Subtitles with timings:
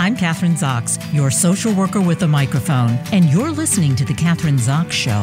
[0.00, 4.58] I'm Kathryn Zox, your social worker with a microphone, and you're listening to The Kathryn
[4.58, 5.22] Zox Show.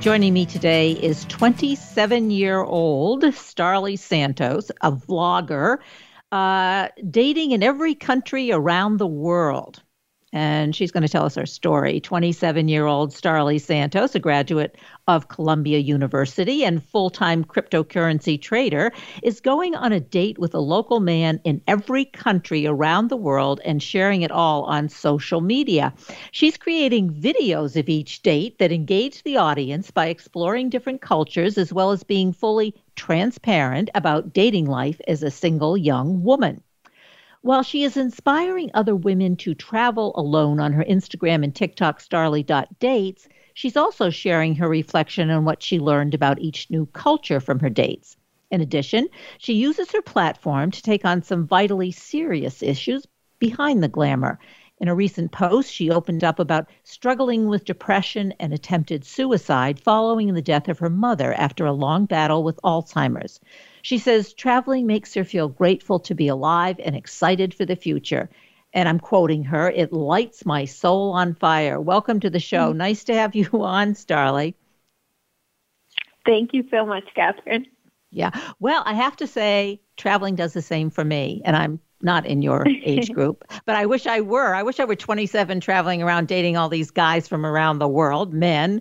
[0.00, 5.78] Joining me today is 27 year old Starly Santos, a vlogger,
[6.32, 9.81] uh, dating in every country around the world
[10.32, 12.00] and she's going to tell us her story.
[12.00, 14.76] 27 year old Starly Santos, a graduate
[15.06, 18.92] of Columbia University and full time cryptocurrency trader,
[19.22, 23.60] is going on a date with a local man in every country around the world
[23.64, 25.92] and sharing it all on social media.
[26.30, 31.72] She's creating videos of each date that engage the audience by exploring different cultures as
[31.72, 36.62] well as being fully transparent about dating life as a single young woman.
[37.44, 43.28] While she is inspiring other women to travel alone on her Instagram and TikTok starly.dates,
[43.52, 47.68] she's also sharing her reflection on what she learned about each new culture from her
[47.68, 48.16] dates.
[48.52, 53.08] In addition, she uses her platform to take on some vitally serious issues
[53.40, 54.38] behind the glamour.
[54.78, 60.32] In a recent post, she opened up about struggling with depression and attempted suicide following
[60.32, 63.40] the death of her mother after a long battle with Alzheimer's.
[63.82, 68.30] She says traveling makes her feel grateful to be alive and excited for the future.
[68.72, 71.80] And I'm quoting her, it lights my soul on fire.
[71.80, 72.70] Welcome to the show.
[72.70, 72.78] Mm-hmm.
[72.78, 74.54] Nice to have you on, Starly.
[76.24, 77.66] Thank you so much, Kathryn.
[78.10, 78.30] Yeah.
[78.60, 81.42] Well, I have to say, traveling does the same for me.
[81.44, 84.54] And I'm not in your age group, but I wish I were.
[84.54, 88.32] I wish I were 27 traveling around dating all these guys from around the world,
[88.32, 88.80] men.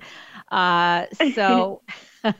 [0.52, 1.82] Uh, so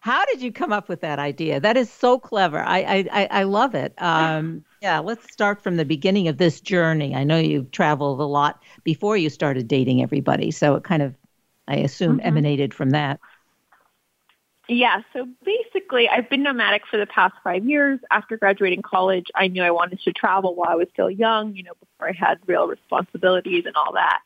[0.00, 1.60] how did you come up with that idea?
[1.60, 2.58] That is so clever.
[2.58, 3.94] I I, I love it.
[3.98, 7.14] Um, yeah, let's start from the beginning of this journey.
[7.14, 11.14] I know you traveled a lot before you started dating everybody, so it kind of,
[11.66, 12.26] I assume, mm-hmm.
[12.26, 13.18] emanated from that.
[14.70, 18.00] Yeah, so basically, I've been nomadic for the past five years.
[18.10, 21.62] After graduating college, I knew I wanted to travel while I was still young, you
[21.62, 24.20] know, before I had real responsibilities and all that.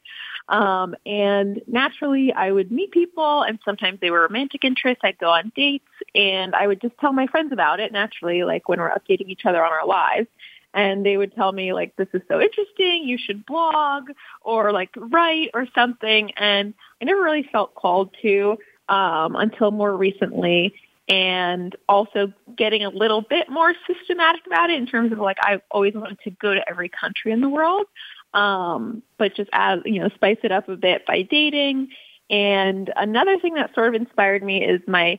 [0.49, 5.01] Um, and naturally, I would meet people, and sometimes they were romantic interests.
[5.05, 5.85] I'd go on dates,
[6.15, 9.45] and I would just tell my friends about it naturally, like when we're updating each
[9.45, 10.29] other on our lives.
[10.75, 14.05] And they would tell me, like, this is so interesting, you should blog
[14.41, 16.33] or like write or something.
[16.33, 18.57] And I never really felt called to
[18.89, 20.75] um, until more recently
[21.09, 25.61] and also getting a little bit more systematic about it in terms of like I
[25.71, 27.87] always wanted to go to every country in the world
[28.35, 31.89] um, but just add, you know, spice it up a bit by dating.
[32.31, 35.19] And another thing that sort of inspired me is my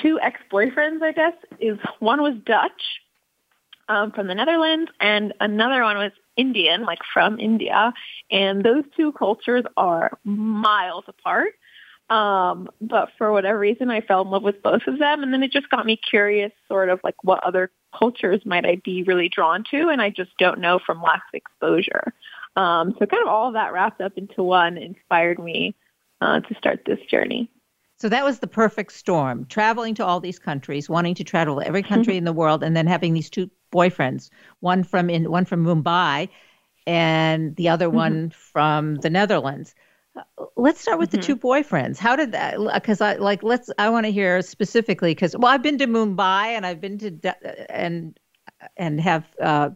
[0.00, 2.82] two ex-boyfriends, I guess, is one was Dutch
[3.88, 7.92] um, from the Netherlands and another one was Indian, like from India.
[8.30, 11.54] And those two cultures are miles apart.
[12.12, 15.22] Um, but for whatever reason, I fell in love with both of them.
[15.22, 18.82] And then it just got me curious, sort of like what other cultures might I
[18.84, 19.88] be really drawn to?
[19.88, 22.12] And I just don't know from lack of exposure.
[22.54, 25.74] Um, so kind of all of that wrapped up into one inspired me
[26.20, 27.50] uh, to start this journey.
[27.96, 31.66] So that was the perfect storm, traveling to all these countries, wanting to travel to
[31.66, 34.28] every country in the world, and then having these two boyfriends,
[34.60, 36.28] one from in one from Mumbai
[36.86, 37.96] and the other mm-hmm.
[37.96, 39.74] one from the Netherlands
[40.56, 41.20] let's start with mm-hmm.
[41.20, 41.98] the two boyfriends.
[41.98, 42.58] How did that?
[42.74, 43.70] Because I like let's.
[43.78, 47.70] I want to hear specifically because well, I've been to Mumbai and I've been to
[47.70, 48.18] and
[48.76, 49.70] and have uh,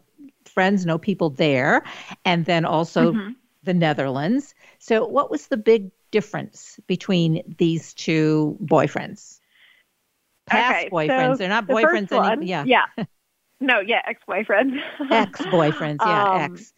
[0.45, 1.83] friends know people there,
[2.25, 3.31] and then also mm-hmm.
[3.63, 4.53] the Netherlands.
[4.79, 9.39] So, what was the big difference between these two boyfriends?
[10.45, 11.33] Past okay, boyfriends.
[11.33, 12.43] So They're not boyfriends anymore.
[12.43, 12.63] Yeah.
[12.65, 13.05] Yeah.
[13.59, 14.77] No, yeah, ex-boyfriends.
[15.09, 16.73] ex-boyfriends, yeah, um, ex.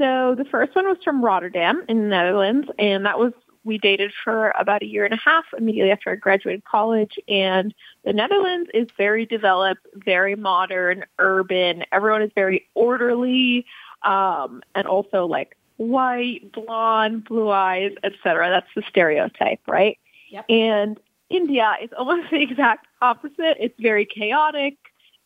[0.00, 3.34] So the first one was from Rotterdam in the Netherlands, and that was
[3.64, 7.18] we dated for about a year and a half immediately after I graduated college.
[7.28, 11.84] And the Netherlands is very developed, very modern, urban.
[11.92, 13.66] Everyone is very orderly,
[14.02, 18.48] um, and also like white, blonde, blue eyes, etc.
[18.48, 19.98] That's the stereotype, right?
[20.30, 20.46] Yep.
[20.48, 23.58] And India is almost the exact opposite.
[23.60, 24.78] It's very chaotic.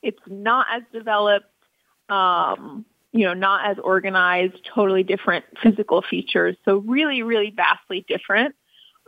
[0.03, 1.47] It's not as developed.
[2.09, 6.56] Um, you know, not as organized, totally different physical features.
[6.64, 8.56] So really, really vastly different.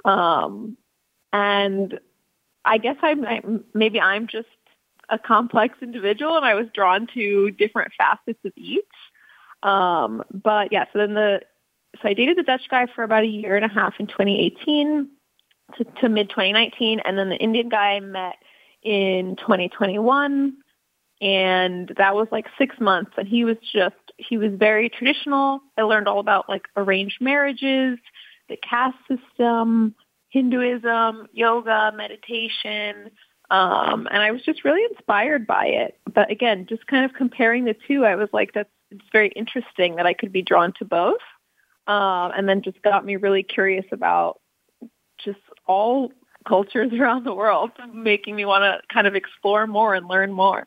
[0.04, 0.76] Um,
[1.32, 1.98] and
[2.64, 4.46] I guess I'm, maybe I'm just
[5.08, 8.84] a complex individual and I was drawn to different facets of each.
[9.64, 11.40] Um, but yeah, so then the,
[12.00, 15.08] so I dated the Dutch guy for about a year and a half in 2018
[15.78, 17.00] to, to mid 2019.
[17.00, 18.36] And then the Indian guy I met
[18.84, 20.58] in 2021
[21.20, 25.82] and that was like six months and he was just he was very traditional i
[25.82, 27.98] learned all about like arranged marriages
[28.48, 29.94] the caste system
[30.28, 33.10] hinduism yoga meditation
[33.50, 37.64] um and i was just really inspired by it but again just kind of comparing
[37.64, 40.84] the two i was like that's it's very interesting that I could be drawn to
[40.84, 41.20] both.
[41.86, 44.40] Um, and then just got me really curious about
[45.18, 46.12] just all
[46.46, 50.66] cultures around the world, making me want to kind of explore more and learn more.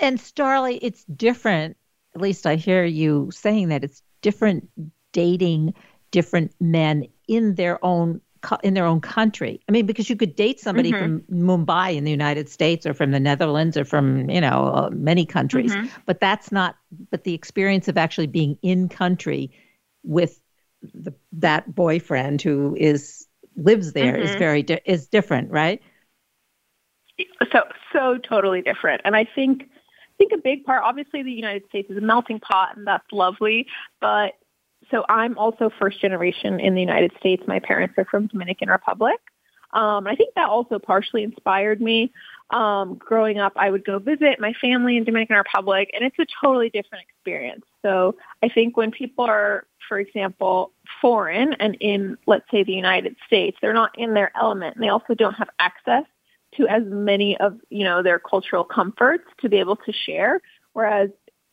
[0.00, 1.76] And Starly, it's different.
[2.14, 4.68] At least I hear you saying that it's different
[5.12, 5.74] dating
[6.10, 8.20] different men in their own
[8.62, 9.60] in their own country.
[9.68, 11.18] I mean, because you could date somebody mm-hmm.
[11.26, 14.90] from Mumbai in the United States or from the Netherlands or from, you know, uh,
[14.92, 15.88] many countries, mm-hmm.
[16.06, 16.76] but that's not,
[17.10, 19.50] but the experience of actually being in country
[20.04, 20.40] with
[20.94, 24.28] the, that boyfriend who is, lives there mm-hmm.
[24.28, 25.82] is very, di- is different, right?
[27.52, 29.02] So, so totally different.
[29.04, 29.68] And I think,
[30.18, 33.66] think a big part, obviously the United States is a melting pot and that's lovely,
[34.00, 34.34] but
[34.90, 37.42] so I'm also first generation in the United States.
[37.46, 39.20] My parents are from Dominican Republic.
[39.72, 42.10] Um, I think that also partially inspired me.
[42.50, 46.26] Um, growing up, I would go visit my family in Dominican Republic, and it's a
[46.42, 47.64] totally different experience.
[47.82, 50.72] So I think when people are, for example,
[51.02, 54.88] foreign and in, let's say, the United States, they're not in their element, and they
[54.88, 56.04] also don't have access
[56.58, 60.40] to as many of you know their cultural comforts to be able to share.
[60.74, 61.10] Whereas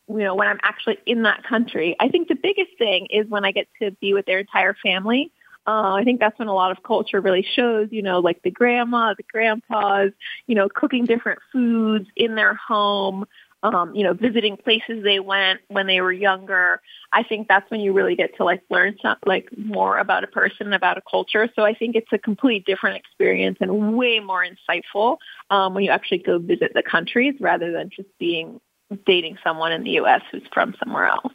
[0.08, 1.96] you know, when I'm actually in that country.
[1.98, 5.32] I think the biggest thing is when I get to be with their entire family.
[5.66, 8.52] Uh, I think that's when a lot of culture really shows, you know, like the
[8.52, 10.12] grandma, the grandpas,
[10.46, 13.24] you know, cooking different foods in their home,
[13.62, 16.80] um, you know, visiting places they went when they were younger.
[17.12, 20.26] I think that's when you really get to like learn some, like more about a
[20.26, 21.48] person, about a culture.
[21.56, 25.18] So I think it's a complete different experience and way more insightful
[25.50, 28.60] um, when you actually go visit the countries rather than just being
[29.04, 30.22] dating someone in the U.S.
[30.30, 31.32] who's from somewhere else.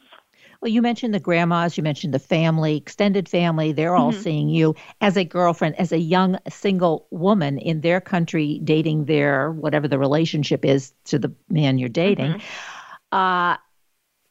[0.62, 3.72] Well, you mentioned the grandmas, you mentioned the family, extended family.
[3.72, 4.22] They're all mm-hmm.
[4.22, 9.50] seeing you as a girlfriend, as a young single woman in their country, dating their
[9.50, 12.34] whatever the relationship is to the man you're dating.
[12.34, 13.16] Mm-hmm.
[13.16, 13.56] Uh,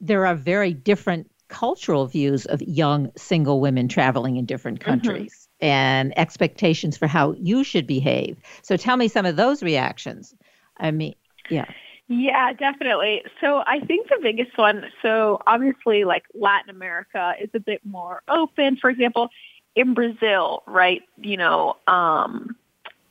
[0.00, 4.88] there are very different cultural views of young single women traveling in different mm-hmm.
[4.88, 5.66] countries mm-hmm.
[5.66, 8.38] and expectations for how you should behave.
[8.62, 10.34] So tell me some of those reactions.
[10.78, 11.14] I mean,
[11.50, 11.66] yeah.
[12.12, 13.22] Yeah, definitely.
[13.40, 18.22] So I think the biggest one, so obviously like Latin America is a bit more
[18.28, 18.76] open.
[18.76, 19.30] For example,
[19.74, 22.54] in Brazil, right, you know, um,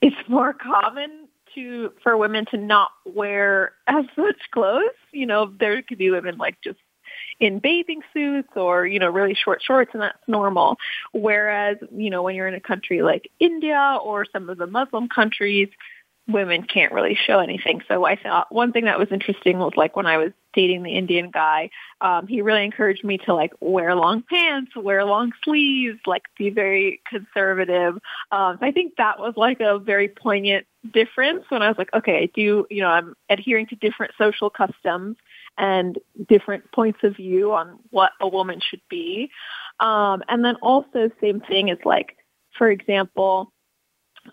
[0.01, 4.91] it's more common to for women to not wear as much clothes.
[5.11, 6.77] You know, there could be women like just
[7.39, 10.77] in bathing suits or, you know, really short shorts and that's normal.
[11.11, 15.09] Whereas, you know, when you're in a country like India or some of the Muslim
[15.09, 15.69] countries,
[16.27, 17.81] women can't really show anything.
[17.87, 20.95] So I thought one thing that was interesting was like when I was dating the
[20.95, 21.69] Indian guy,
[21.99, 26.49] um, he really encouraged me to like wear long pants, wear long sleeves, like be
[26.49, 27.95] very conservative.
[28.31, 32.23] Um, I think that was like a very poignant difference when I was like, okay,
[32.23, 35.17] I do, you know, I'm adhering to different social customs
[35.57, 35.97] and
[36.27, 39.29] different points of view on what a woman should be.
[39.79, 42.17] Um, and then also same thing is like,
[42.57, 43.51] for example,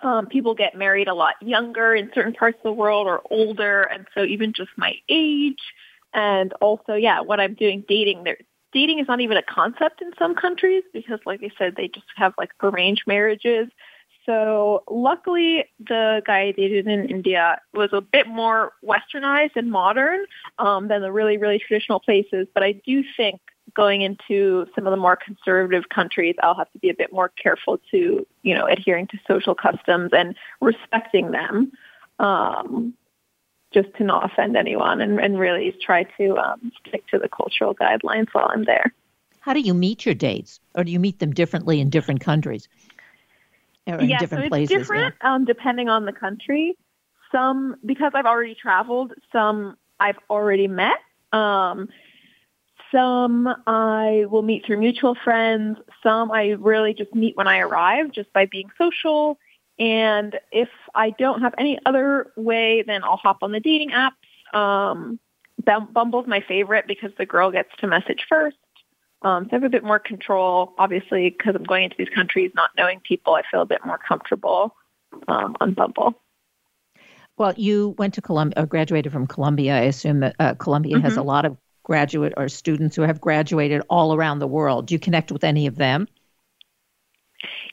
[0.03, 3.83] um, people get married a lot younger in certain parts of the world or older,
[3.83, 5.63] and so even just my age,
[6.13, 8.25] and also, yeah, what I'm doing dating.
[8.25, 8.39] There,
[8.73, 12.07] dating is not even a concept in some countries because, like I said, they just
[12.17, 13.69] have like arranged marriages.
[14.27, 20.27] So luckily, the guy I dated in India was a bit more westernized and modern
[20.59, 22.47] um, than the really, really traditional places.
[22.53, 23.41] But I do think
[23.75, 27.31] going into some of the more conservative countries, I'll have to be a bit more
[27.31, 31.73] careful to, you know, adhering to social customs and respecting them,
[32.19, 32.95] um,
[33.73, 37.75] just to not offend anyone and, and really try to um, stick to the cultural
[37.75, 38.93] guidelines while I'm there.
[39.41, 42.69] How do you meet your dates, or do you meet them differently in different countries?
[43.87, 44.77] Or in yeah, different so it's places?
[44.77, 45.35] different yeah.
[45.35, 46.77] um, depending on the country.
[47.33, 50.99] Some because I've already traveled, some I've already met.
[51.33, 51.89] Um,
[52.93, 55.79] some I will meet through mutual friends.
[56.03, 59.39] Some I really just meet when I arrive just by being social.
[59.79, 64.57] And if I don't have any other way, then I'll hop on the dating apps.
[64.57, 65.19] Um,
[65.65, 68.57] Bumble's my favorite because the girl gets to message first.
[69.23, 72.53] Um, so I have a bit more control, obviously, because I'm going into these countries
[72.55, 73.35] not knowing people.
[73.35, 74.75] I feel a bit more comfortable
[75.27, 76.15] um, on Bumble.
[77.37, 79.77] Well, you went to Columbia, graduated from Columbia.
[79.77, 81.05] I assume that uh, Columbia mm-hmm.
[81.05, 81.57] has a lot of
[81.89, 84.87] graduate or students who have graduated all around the world.
[84.87, 86.07] Do you connect with any of them?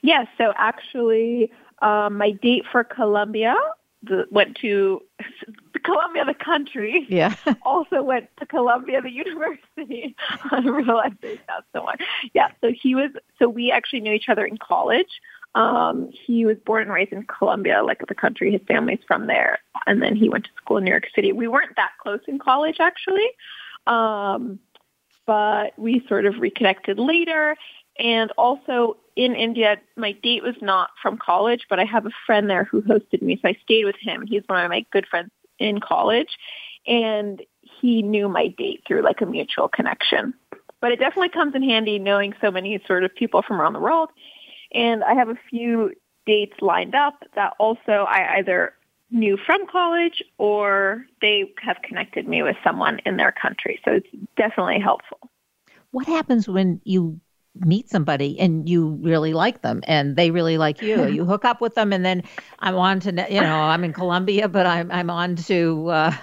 [0.02, 0.26] Yes.
[0.38, 3.54] So actually, um, my date for Colombia
[4.02, 5.02] the, went to
[5.84, 7.06] Colombia, the country.
[7.08, 7.34] Yeah.
[7.62, 10.16] also went to Columbia, the university.
[10.50, 12.02] I realized that so much.
[12.32, 12.48] Yeah.
[12.60, 13.10] So he was.
[13.38, 15.20] So we actually knew each other in college.
[15.54, 18.52] Um, he was born and raised in Colombia, like the country.
[18.52, 21.32] His family's from there, and then he went to school in New York City.
[21.32, 23.30] We weren't that close in college, actually.
[23.86, 24.58] Um,
[25.26, 27.56] but we sort of reconnected later.
[27.98, 32.48] And also in India, my date was not from college, but I have a friend
[32.48, 33.38] there who hosted me.
[33.40, 34.26] So I stayed with him.
[34.26, 36.36] He's one of my good friends in college.
[36.86, 37.42] And
[37.80, 40.34] he knew my date through like a mutual connection.
[40.80, 43.80] But it definitely comes in handy knowing so many sort of people from around the
[43.80, 44.10] world.
[44.72, 45.92] And I have a few
[46.26, 48.74] dates lined up that also I either
[49.10, 53.80] knew from college or they have connected me with someone in their country.
[53.84, 55.18] So it's definitely helpful.
[55.92, 57.20] What happens when you
[57.54, 61.06] meet somebody and you really like them and they really like you?
[61.06, 62.24] you hook up with them and then
[62.58, 66.14] I'm on to, you know, I'm in Colombia, but I'm, I'm on to uh,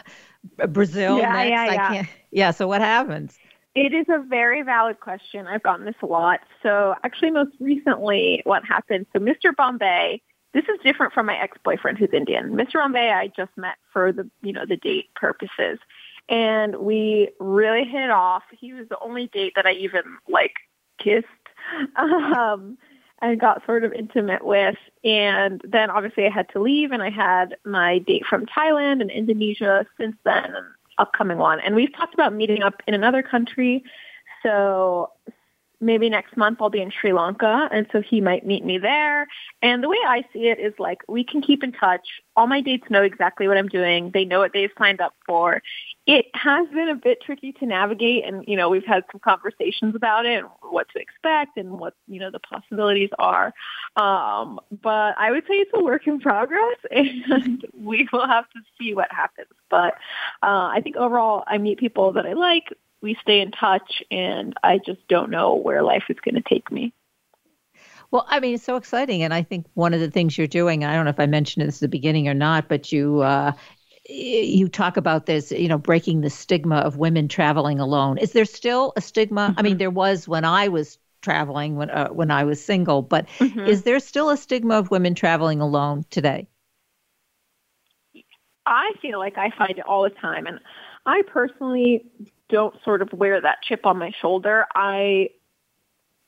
[0.68, 1.50] Brazil yeah, next.
[1.50, 1.72] Yeah, yeah.
[1.72, 2.52] I can't, yeah.
[2.52, 3.38] So what happens?
[3.76, 5.48] It is a very valid question.
[5.48, 6.42] I've gotten this a lot.
[6.62, 9.56] So actually most recently what happened, so Mr.
[9.56, 10.22] Bombay,
[10.54, 12.52] this is different from my ex-boyfriend who's Indian.
[12.52, 12.74] Mr.
[12.74, 15.80] Bombay I just met for the, you know, the date purposes.
[16.30, 18.44] And we really hit it off.
[18.52, 20.54] He was the only date that I even like
[21.00, 21.28] kissed
[21.96, 22.78] um,
[23.22, 24.78] and got sort of intimate with.
[25.04, 29.12] And then obviously I had to leave and I had my date from Thailand and
[29.12, 30.54] Indonesia since then
[30.98, 31.60] upcoming one.
[31.60, 33.84] And we've talked about meeting up in another country.
[34.44, 35.10] So
[35.84, 39.28] maybe next month I'll be in Sri Lanka and so he might meet me there.
[39.62, 42.08] And the way I see it is like we can keep in touch.
[42.36, 44.12] All my dates know exactly what I'm doing.
[44.12, 45.62] They know what they've signed up for.
[46.08, 49.96] It has been a bit tricky to navigate and you know we've had some conversations
[49.96, 53.54] about it and what to expect and what you know the possibilities are.
[53.96, 58.60] Um but I would say it's a work in progress and we will have to
[58.80, 59.50] see what happens.
[59.70, 59.94] But
[60.42, 62.74] uh I think overall I meet people that I like
[63.04, 66.72] we stay in touch and I just don't know where life is going to take
[66.72, 66.94] me.
[68.10, 69.24] Well, I mean, it's so exciting.
[69.24, 71.68] And I think one of the things you're doing, I don't know if I mentioned
[71.68, 73.52] this at the beginning or not, but you, uh,
[74.08, 78.18] you talk about this, you know, breaking the stigma of women traveling alone.
[78.18, 79.50] Is there still a stigma?
[79.50, 79.60] Mm-hmm.
[79.60, 79.80] I mean, mm-hmm.
[79.80, 83.62] there was when I was traveling when uh, when I was single, but mm-hmm.
[83.62, 86.48] is there still a stigma of women traveling alone today?
[88.66, 90.60] I feel like I find it all the time, and
[91.06, 92.06] I personally
[92.54, 94.68] don't sort of wear that chip on my shoulder.
[94.76, 95.32] I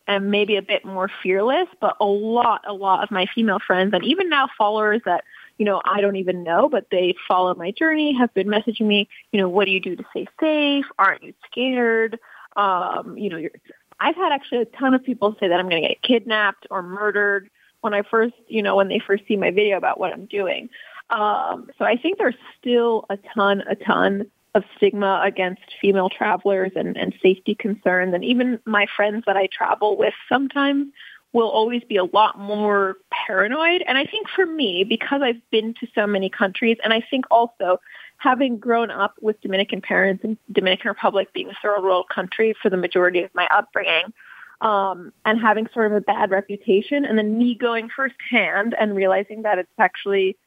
[0.07, 3.93] am maybe a bit more fearless, but a lot, a lot of my female friends
[3.93, 5.23] and even now followers that,
[5.59, 9.07] you know, I don't even know, but they follow my journey have been messaging me,
[9.31, 10.85] you know, what do you do to stay safe?
[10.97, 12.19] Aren't you scared?
[12.55, 13.51] Um, you know, you're,
[13.99, 16.81] I've had actually a ton of people say that I'm going to get kidnapped or
[16.81, 17.51] murdered
[17.81, 20.69] when I first, you know, when they first see my video about what I'm doing.
[21.11, 26.71] Um, so I think there's still a ton, a ton of stigma against female travelers
[26.75, 28.13] and, and safety concerns.
[28.13, 30.87] And even my friends that I travel with sometimes
[31.33, 33.83] will always be a lot more paranoid.
[33.85, 37.25] And I think for me, because I've been to so many countries, and I think
[37.29, 37.81] also
[38.17, 42.69] having grown up with Dominican parents and Dominican Republic being a third world country for
[42.69, 44.13] the majority of my upbringing,
[44.61, 49.41] um, and having sort of a bad reputation, and then me going firsthand and realizing
[49.41, 50.37] that it's actually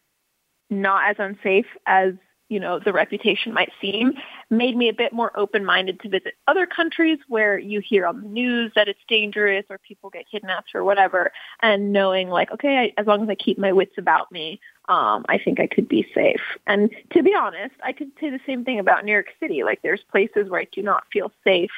[0.71, 2.15] not as unsafe as
[2.49, 4.15] you know, the reputation might seem,
[4.49, 8.29] made me a bit more open-minded to visit other countries where you hear on the
[8.29, 13.01] news that it's dangerous or people get kidnapped or whatever, and knowing like, okay, I,
[13.01, 16.07] as long as I keep my wits about me, um, I think I could be
[16.15, 16.41] safe.
[16.67, 19.63] And to be honest, I could say the same thing about New York City.
[19.63, 21.71] Like, there's places where I do not feel safe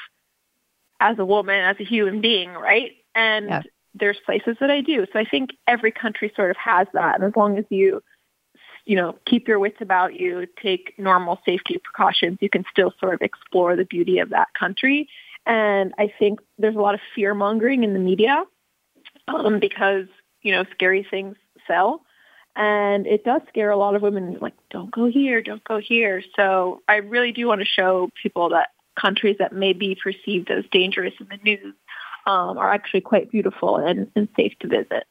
[1.00, 2.92] as a woman, as a human being, right?
[3.16, 3.62] And yeah.
[3.94, 5.06] there's places that I do.
[5.12, 8.02] So I think every country sort of has that, and as long as you
[8.90, 13.14] you know, keep your wits about you, take normal safety precautions, you can still sort
[13.14, 15.08] of explore the beauty of that country.
[15.46, 18.42] And I think there's a lot of fear mongering in the media
[19.28, 20.06] um, because,
[20.42, 21.36] you know, scary things
[21.68, 22.02] sell.
[22.56, 26.20] And it does scare a lot of women, like, don't go here, don't go here.
[26.34, 28.70] So I really do want to show people that
[29.00, 31.74] countries that may be perceived as dangerous in the news
[32.26, 35.04] um, are actually quite beautiful and, and safe to visit.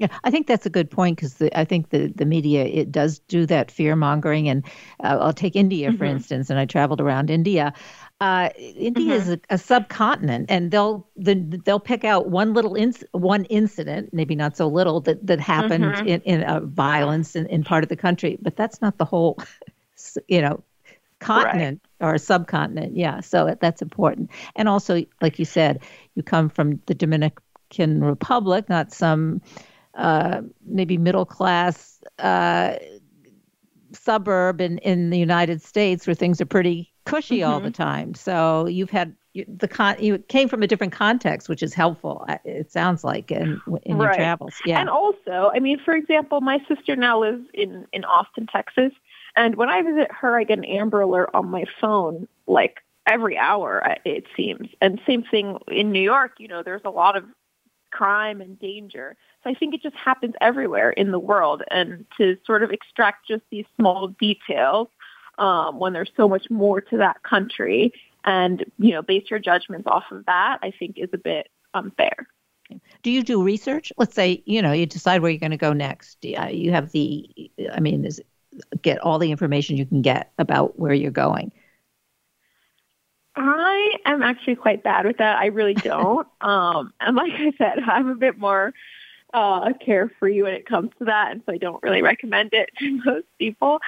[0.00, 3.18] Yeah, I think that's a good point because I think the, the media it does
[3.18, 4.64] do that fear mongering, and
[5.04, 6.16] uh, I'll take India for mm-hmm.
[6.16, 7.74] instance, and I traveled around India.
[8.18, 9.22] Uh, India mm-hmm.
[9.22, 11.34] is a, a, subcontinent, and they'll the,
[11.66, 15.84] they'll pick out one little inc- one incident, maybe not so little, that that happened
[15.84, 16.08] mm-hmm.
[16.08, 19.36] in in a violence in, in part of the country, but that's not the whole,
[20.28, 20.64] you know,
[21.18, 22.08] continent right.
[22.08, 22.96] or subcontinent.
[22.96, 25.82] Yeah, so that's important, and also, like you said,
[26.14, 29.42] you come from the Dominican Republic, not some
[30.00, 32.76] uh, maybe middle class uh,
[33.92, 37.52] suburb in, in the United States where things are pretty cushy mm-hmm.
[37.52, 38.14] all the time.
[38.14, 42.24] So you've had you, the con you came from a different context, which is helpful.
[42.28, 44.06] Uh, it sounds like in in right.
[44.06, 44.54] your travels.
[44.64, 44.80] Yeah.
[44.80, 48.92] And also, I mean, for example, my sister now lives in in Austin, Texas,
[49.36, 53.36] and when I visit her, I get an Amber Alert on my phone like every
[53.36, 54.68] hour, it seems.
[54.80, 57.24] And same thing in New York, you know, there's a lot of
[58.00, 59.14] crime and danger.
[59.44, 61.62] So I think it just happens everywhere in the world.
[61.70, 64.88] And to sort of extract just these small details
[65.36, 67.92] um, when there's so much more to that country
[68.24, 72.26] and, you know, base your judgments off of that, I think is a bit unfair.
[73.02, 73.92] Do you do research?
[73.98, 76.24] Let's say, you know, you decide where you're going to go next.
[76.24, 77.28] You have the,
[77.70, 78.22] I mean, is,
[78.80, 81.52] get all the information you can get about where you're going.
[83.36, 85.38] I am actually quite bad with that.
[85.38, 86.26] I really don't.
[86.40, 88.72] um, and like I said, I'm a bit more
[89.32, 93.02] uh, carefree when it comes to that, and so I don't really recommend it to
[93.04, 93.80] most people.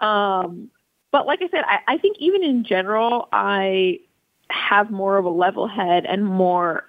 [0.00, 0.70] Um,
[1.10, 4.00] but like I said, I, I think even in general, I
[4.50, 6.84] have more of a level head and more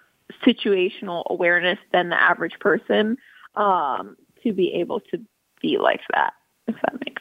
[0.46, 3.18] situational awareness than the average person
[3.56, 5.20] um, to be able to
[5.62, 6.34] be like that,
[6.68, 7.15] if that makes sense.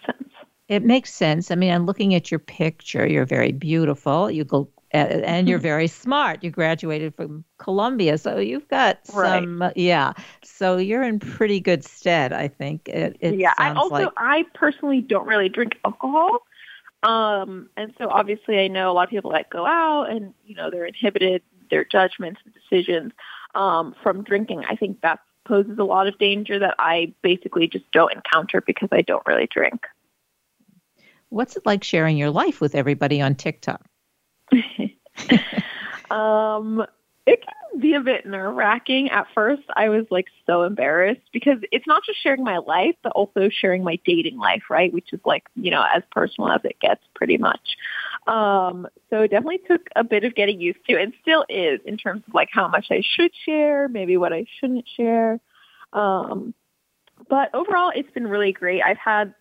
[0.69, 1.51] It makes sense.
[1.51, 3.07] I mean, I'm looking at your picture.
[3.07, 4.31] You're very beautiful.
[4.31, 6.43] You go and you're very smart.
[6.43, 10.13] You graduated from Columbia, so you've got some, yeah.
[10.43, 12.89] So you're in pretty good stead, I think.
[12.89, 13.53] It, it yeah.
[13.59, 14.09] I also, like...
[14.17, 16.39] I personally don't really drink alcohol,
[17.03, 20.55] um, and so obviously, I know a lot of people that go out and you
[20.55, 23.13] know they're inhibited their judgments and decisions
[23.55, 24.65] um, from drinking.
[24.69, 28.89] I think that poses a lot of danger that I basically just don't encounter because
[28.93, 29.83] I don't really drink.
[31.35, 33.85] What's it like sharing your life with everybody on TikTok?
[36.09, 36.87] um,
[37.27, 39.11] it can be a bit nerve wracking.
[39.11, 43.11] At first, I was like so embarrassed because it's not just sharing my life, but
[43.13, 44.93] also sharing my dating life, right?
[44.93, 47.77] Which is like, you know, as personal as it gets pretty much.
[48.29, 51.97] Um, so it definitely took a bit of getting used to and still is in
[51.97, 55.41] terms of like how much I should share, maybe what I shouldn't share.
[55.93, 56.55] Um,
[57.29, 58.83] but overall, it's been really great.
[58.83, 59.35] I've had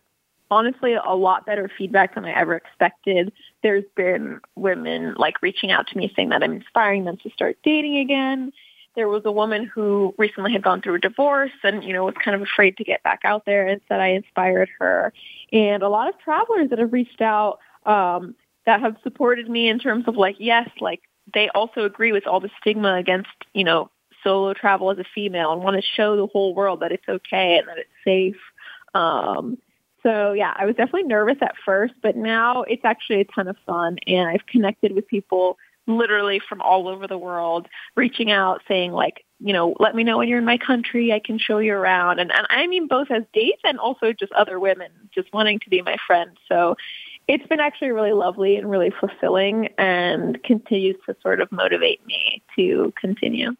[0.53, 3.33] honestly a lot better feedback than I ever expected.
[3.63, 7.57] There's been women like reaching out to me saying that I'm inspiring them to start
[7.63, 8.53] dating again.
[8.95, 12.13] There was a woman who recently had gone through a divorce and, you know, was
[12.23, 15.11] kind of afraid to get back out there and said I inspired her.
[15.51, 18.35] And a lot of travelers that have reached out um,
[18.67, 21.01] that have supported me in terms of like, yes, like
[21.33, 23.89] they also agree with all the stigma against, you know,
[24.23, 27.57] solo travel as a female and want to show the whole world that it's okay
[27.57, 28.41] and that it's safe.
[28.93, 29.57] Um,
[30.03, 33.57] so yeah, I was definitely nervous at first, but now it's actually a ton of
[33.65, 38.91] fun and I've connected with people literally from all over the world reaching out saying
[38.91, 41.11] like, you know, let me know when you're in my country.
[41.11, 42.19] I can show you around.
[42.19, 45.69] And, and I mean both as dates and also just other women just wanting to
[45.69, 46.37] be my friend.
[46.47, 46.75] So
[47.27, 52.43] it's been actually really lovely and really fulfilling and continues to sort of motivate me
[52.57, 53.51] to continue.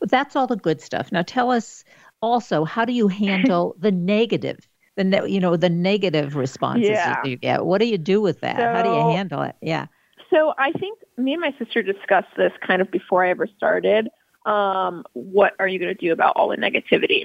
[0.00, 1.12] Well, that's all the good stuff.
[1.12, 1.84] Now tell us
[2.22, 4.58] also, how do you handle the negative
[4.96, 7.22] the ne- you know the negative responses yeah.
[7.24, 7.64] you get.
[7.64, 8.56] What do you do with that?
[8.56, 9.54] So, How do you handle it?
[9.60, 9.86] Yeah.
[10.30, 14.08] So I think me and my sister discussed this kind of before I ever started.
[14.44, 17.24] Um, what are you going to do about all the negativity?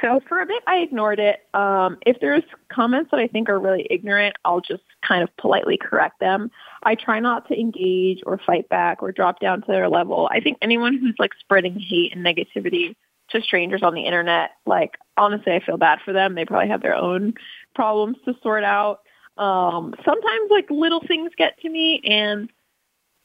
[0.00, 1.40] So for a bit, I ignored it.
[1.52, 5.76] Um, if there's comments that I think are really ignorant, I'll just kind of politely
[5.76, 6.50] correct them.
[6.84, 10.28] I try not to engage or fight back or drop down to their level.
[10.30, 12.94] I think anyone who's like spreading hate and negativity
[13.30, 16.34] to strangers on the internet, like honestly, I feel bad for them.
[16.34, 17.34] They probably have their own
[17.74, 19.00] problems to sort out.
[19.36, 22.50] Um, sometimes like little things get to me and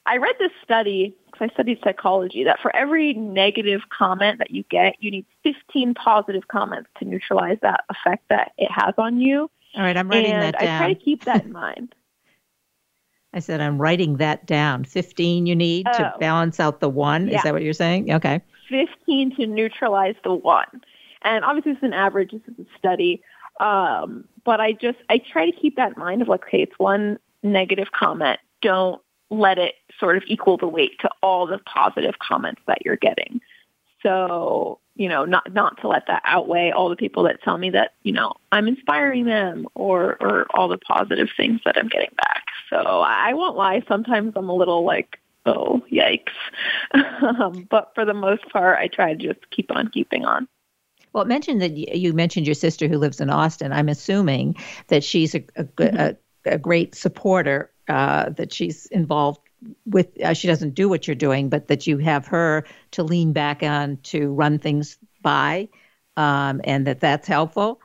[0.06, 4.64] I read this study because I studied psychology that for every negative comment that you
[4.70, 9.50] get, you need 15 positive comments to neutralize that effect that it has on you.
[9.74, 10.74] All right, I'm writing and that down.
[10.74, 11.94] I try to keep that in mind.
[13.34, 14.84] I said I'm writing that down.
[14.84, 15.98] 15 you need oh.
[15.98, 17.28] to balance out the one.
[17.28, 17.38] Yeah.
[17.38, 18.12] Is that what you're saying?
[18.12, 18.40] Okay.
[18.68, 20.82] 15 to neutralize the one.
[21.22, 23.22] And obviously it's an average, this is a study.
[23.60, 26.78] Um, but I just, I try to keep that in mind of like, okay, it's
[26.78, 28.38] one negative comment.
[28.62, 29.00] Don't
[29.30, 33.40] let it sort of equal the weight to all the positive comments that you're getting.
[34.02, 37.70] So, you know, not, not to let that outweigh all the people that tell me
[37.70, 42.14] that, you know, I'm inspiring them or, or all the positive things that I'm getting
[42.16, 42.44] back.
[42.70, 43.82] So I won't lie.
[43.88, 46.32] Sometimes I'm a little like, oh, yikes.
[47.40, 50.48] um, but for the most part, I try to just keep on keeping on.
[51.12, 53.72] Well, mentioned that you mentioned your sister who lives in Austin.
[53.72, 54.56] I'm assuming
[54.88, 55.96] that she's a, a, mm-hmm.
[55.96, 59.40] a, a great supporter, uh, that she's involved
[59.86, 63.32] with, uh, she doesn't do what you're doing, but that you have her to lean
[63.32, 65.68] back on to run things by,
[66.16, 67.80] um, and that that's helpful.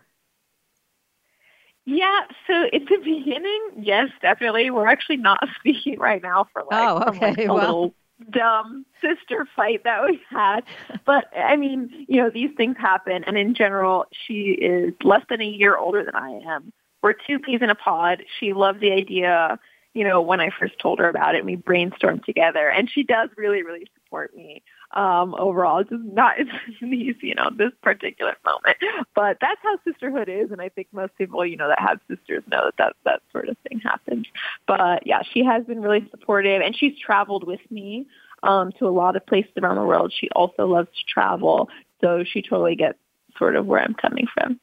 [1.86, 4.70] Yeah, so at the beginning, yes, definitely.
[4.70, 7.28] We're actually not speaking right now for like, oh, okay.
[7.30, 7.56] like a well.
[7.56, 7.96] little
[8.30, 10.62] dumb sister fight that we had.
[11.06, 13.24] But I mean, you know, these things happen.
[13.26, 16.72] And in general, she is less than a year older than I am.
[17.02, 18.24] We're two peas in a pod.
[18.40, 19.58] She loves the idea,
[19.96, 22.70] you know, when I first told her about it and we brainstormed together.
[22.70, 25.84] And she does really, really support me um, overall.
[25.84, 26.50] Just not it's
[26.82, 28.78] easy, you know, this particular moment.
[29.16, 30.52] But that's how sisterhood is.
[30.52, 33.50] And I think most people, you know, that have sisters know that that, that sort
[33.50, 34.28] of thing happens.
[34.68, 38.08] But yeah, she has been really supportive and she's traveled with me
[38.44, 40.14] um, to a lot of places around the world.
[40.18, 41.70] She also loves to travel.
[42.02, 42.98] So she totally gets
[43.38, 44.60] sort of where I'm coming from.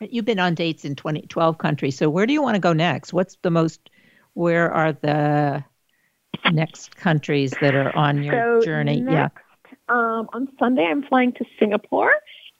[0.00, 1.96] You've been on dates in 2012 countries.
[1.96, 3.12] So where do you want to go next?
[3.12, 3.88] What's the most,
[4.34, 5.64] where are the
[6.50, 9.00] next countries that are on your so journey?
[9.00, 9.28] Next, yeah.
[9.88, 12.12] Um, on Sunday, I'm flying to Singapore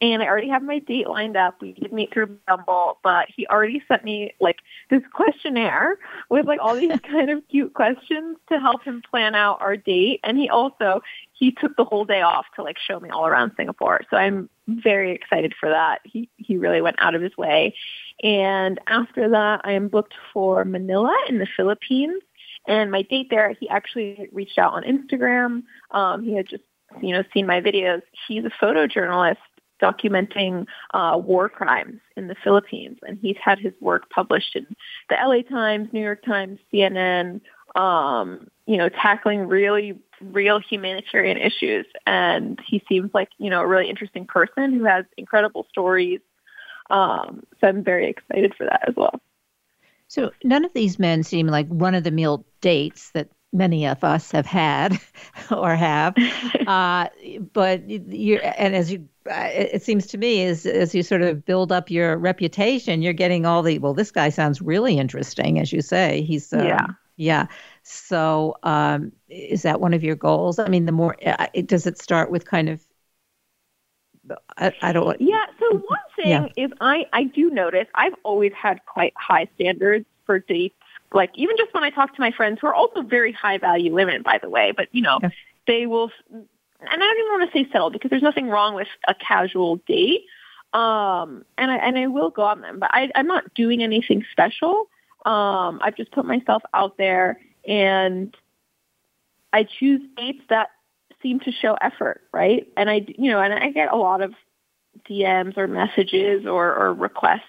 [0.03, 1.63] and I already have my date lined up.
[1.63, 4.57] We did meet through Bumble, but he already sent me like
[4.91, 5.97] this questionnaire
[6.29, 10.19] with like all these kind of cute questions to help him plan out our date.
[10.25, 13.53] And he also he took the whole day off to like show me all around
[13.57, 14.01] Singapore.
[14.11, 16.01] So I'm very excited for that.
[16.03, 17.77] He he really went out of his way.
[18.25, 22.23] And after that, I am booked for Manila in the Philippines.
[22.67, 25.65] And my date there, he actually reached out on Instagram.
[25.91, 26.63] Um, he had just
[27.01, 28.03] you know seen my videos.
[28.29, 29.37] He's a photojournalist
[29.83, 34.67] documenting uh, war crimes in the Philippines, and he's had his work published in
[35.09, 37.41] the LA Times, New York Times, CNN.
[37.75, 43.67] Um, you know, tackling really real humanitarian issues, and he seems like you know a
[43.67, 46.21] really interesting person who has incredible stories.
[46.91, 49.21] Um, so I'm very excited for that as well.
[50.13, 54.05] So none of these men seem like run of the mill dates that many of
[54.05, 55.01] us have had
[55.51, 56.15] or have.
[56.67, 57.09] uh,
[57.55, 61.47] but you and as you, uh, it seems to me, as as you sort of
[61.47, 63.79] build up your reputation, you're getting all the.
[63.79, 66.21] Well, this guy sounds really interesting, as you say.
[66.21, 66.87] He's um, yeah.
[67.17, 67.47] Yeah.
[67.83, 70.59] So, um, is that one of your goals?
[70.59, 72.85] I mean, the more uh, does it start with kind of
[74.57, 75.21] I, I, don't.
[75.21, 75.45] Yeah.
[75.59, 76.65] So one thing yeah.
[76.65, 80.75] is, I I do notice I've always had quite high standards for dates
[81.15, 83.93] like even just when I talk to my friends who are also very high value
[83.93, 85.31] women, by the way, but you know, yeah.
[85.67, 86.47] they will, and
[86.81, 90.23] I don't even want to say settle because there's nothing wrong with a casual date.
[90.73, 94.25] Um, and I, and I will go on them, but I, I'm not doing anything
[94.33, 94.89] special.
[95.27, 98.35] Um, I've just put myself out there and
[99.53, 100.71] I choose dates that
[101.23, 102.67] seem to show effort, right?
[102.77, 104.33] And I, you know, and I get a lot of
[105.09, 107.43] DMs or messages or, or requests.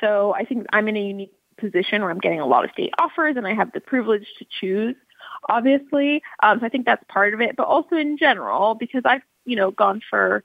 [0.00, 2.92] So I think I'm in a unique position where I'm getting a lot of state
[2.98, 4.96] offers and I have the privilege to choose,
[5.48, 6.22] obviously.
[6.42, 9.56] Um, so I think that's part of it, but also in general, because I've, you
[9.56, 10.42] know, gone for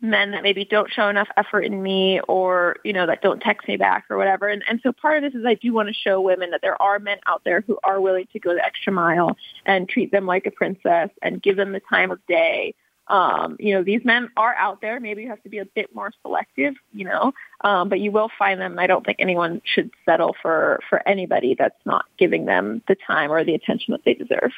[0.00, 3.66] men that maybe don't show enough effort in me or, you know, that don't text
[3.66, 4.48] me back or whatever.
[4.48, 6.80] And, and so part of this is I do want to show women that there
[6.80, 10.24] are men out there who are willing to go the extra mile and treat them
[10.24, 12.74] like a princess and give them the time of day
[13.08, 15.00] um, you know, these men are out there.
[15.00, 18.30] Maybe you have to be a bit more selective, you know, um, but you will
[18.38, 18.78] find them.
[18.78, 23.32] I don't think anyone should settle for, for anybody that's not giving them the time
[23.32, 24.52] or the attention that they deserve.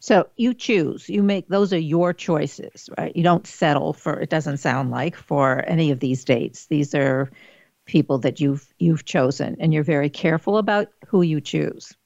[0.00, 3.16] So you choose, you make, those are your choices, right?
[3.16, 6.66] You don't settle for, it doesn't sound like, for any of these dates.
[6.66, 7.30] These are
[7.86, 11.96] people that you've, you've chosen and you're very careful about who you choose.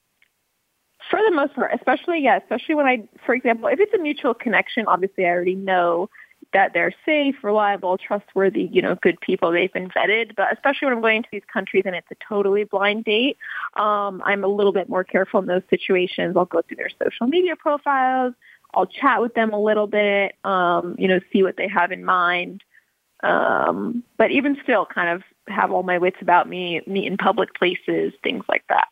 [1.09, 4.33] For the most part, especially yeah, especially when I, for example, if it's a mutual
[4.33, 6.09] connection, obviously I already know
[6.53, 9.51] that they're safe, reliable, trustworthy, you know, good people.
[9.51, 10.35] They've been vetted.
[10.35, 13.37] But especially when I'm going to these countries and it's a totally blind date,
[13.75, 16.35] um, I'm a little bit more careful in those situations.
[16.35, 18.33] I'll go through their social media profiles.
[18.73, 22.05] I'll chat with them a little bit, um, you know, see what they have in
[22.05, 22.63] mind.
[23.21, 27.53] Um, but even still, kind of have all my wits about me, meet in public
[27.55, 28.87] places, things like that.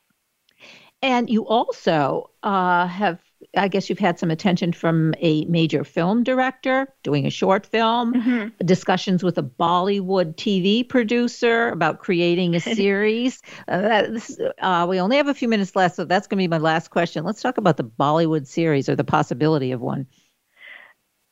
[1.01, 3.19] And you also uh, have,
[3.55, 8.15] I guess, you've had some attention from a major film director doing a short film,
[8.15, 8.65] mm-hmm.
[8.65, 13.41] discussions with a Bollywood TV producer about creating a series.
[13.67, 16.47] uh, that, uh, we only have a few minutes left, so that's going to be
[16.47, 17.23] my last question.
[17.23, 20.07] Let's talk about the Bollywood series or the possibility of one.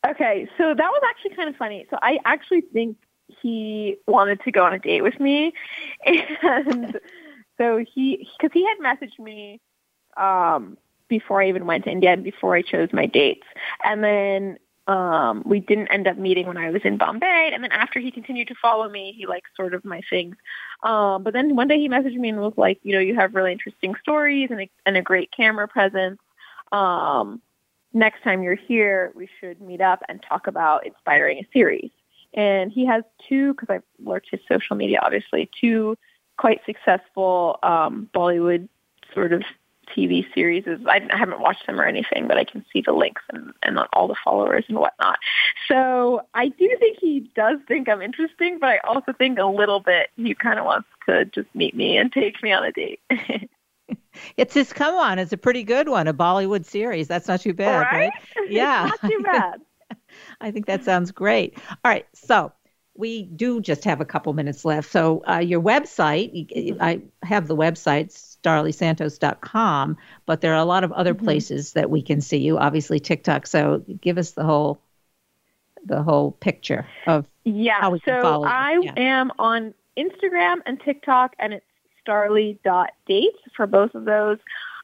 [0.07, 1.87] Okay, so that was actually kind of funny.
[1.89, 2.97] So I actually think
[3.41, 5.53] he wanted to go on a date with me,
[6.05, 6.99] and
[7.57, 9.61] so he, because he had messaged me
[10.17, 13.45] um, before I even went to India and before I chose my dates.
[13.83, 17.51] And then um, we didn't end up meeting when I was in Bombay.
[17.53, 20.35] And then after he continued to follow me, he liked sort of my things.
[20.83, 23.35] Um, but then one day he messaged me and was like, you know, you have
[23.35, 26.19] really interesting stories and a, and a great camera presence.
[26.71, 27.41] Um,
[27.93, 31.89] next time you're here, we should meet up and talk about inspiring a series.
[32.33, 35.97] And he has two, because I've his social media, obviously, two
[36.37, 38.67] quite successful um, Bollywood
[39.13, 39.43] sort of
[39.95, 40.65] TV series.
[40.87, 43.79] I, I haven't watched them or anything, but I can see the links and, and
[43.93, 45.19] all the followers and whatnot.
[45.67, 49.79] So I do think he does think I'm interesting, but I also think a little
[49.79, 52.99] bit he kind of wants to just meet me and take me on a date.
[54.37, 55.19] It's just come on.
[55.19, 57.07] It's a pretty good one, a Bollywood series.
[57.07, 58.11] That's not too bad, right?
[58.37, 58.49] right?
[58.49, 59.61] Yeah, not too bad.
[60.41, 61.57] I think that sounds great.
[61.83, 62.51] All right, so
[62.97, 64.89] we do just have a couple minutes left.
[64.91, 70.91] So uh, your website, I have the website starlysantos.com, but there are a lot of
[70.93, 71.25] other mm-hmm.
[71.25, 72.57] places that we can see you.
[72.57, 73.47] Obviously TikTok.
[73.47, 74.81] So give us the whole
[75.85, 77.79] the whole picture of yeah.
[77.79, 78.47] how we so can follow.
[78.47, 78.93] I yeah.
[78.97, 81.65] am on Instagram and TikTok, and it's
[82.07, 84.39] starly.dates for both of those.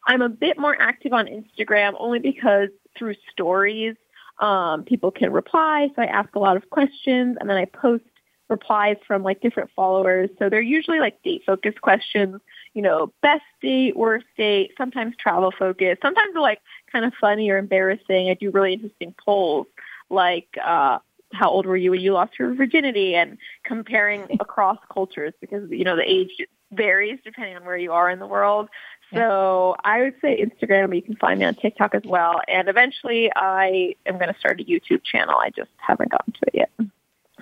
[0.05, 3.95] I'm a bit more active on Instagram only because through stories
[4.41, 5.89] um, people can reply.
[5.95, 8.03] So I ask a lot of questions and then I post
[8.49, 10.29] replies from like different followers.
[10.37, 12.41] So they're usually like date focused questions,
[12.73, 16.59] you know, best date, worst date, sometimes travel focused, sometimes they're like
[16.91, 18.29] kind of funny or embarrassing.
[18.29, 19.67] I do really interesting polls
[20.09, 20.97] like, uh,
[21.33, 25.85] how old were you when you lost your virginity and comparing across cultures because, you
[25.85, 26.31] know, the age
[26.73, 28.67] varies depending on where you are in the world.
[29.13, 32.41] So I would say Instagram, but you can find me on TikTok as well.
[32.47, 35.35] And eventually I am going to start a YouTube channel.
[35.37, 36.71] I just haven't gotten to it yet.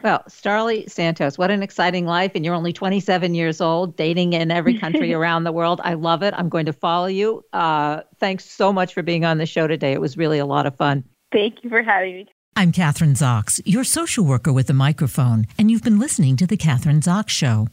[0.04, 2.32] Well, Starly Santos, what an exciting life.
[2.34, 5.82] And you're only 27 years old, dating in every country around the world.
[5.84, 6.34] I love it.
[6.38, 7.44] I'm going to follow you.
[7.52, 9.92] Uh, thanks so much for being on the show today.
[9.92, 11.04] It was really a lot of fun.
[11.32, 12.28] Thank you for having me.
[12.56, 16.58] I'm Kathryn Zox, your social worker with a microphone, and you've been listening to The
[16.58, 17.68] Kathryn Zox Show.